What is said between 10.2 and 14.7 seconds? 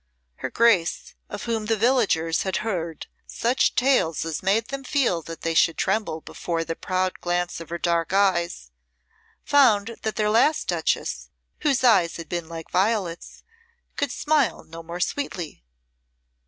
last Duchess, whose eyes had been like violets, could smile